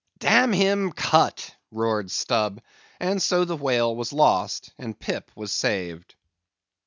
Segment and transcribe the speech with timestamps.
[0.17, 2.59] "Damn him, cut!" roared Stubb;
[2.99, 6.15] and so the whale was lost and Pip was saved.